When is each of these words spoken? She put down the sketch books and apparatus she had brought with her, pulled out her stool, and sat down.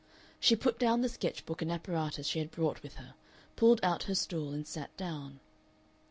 She 0.39 0.55
put 0.55 0.79
down 0.79 1.01
the 1.01 1.09
sketch 1.09 1.45
books 1.45 1.61
and 1.61 1.71
apparatus 1.71 2.25
she 2.25 2.39
had 2.39 2.49
brought 2.49 2.81
with 2.81 2.95
her, 2.95 3.13
pulled 3.55 3.79
out 3.83 4.05
her 4.05 4.15
stool, 4.15 4.51
and 4.51 4.65
sat 4.65 4.97
down. 4.97 5.39